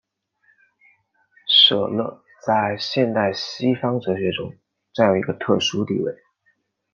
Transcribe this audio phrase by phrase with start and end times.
[1.47, 4.55] 舍勒在现代西方哲学中
[4.91, 6.11] 占有一个特殊地位。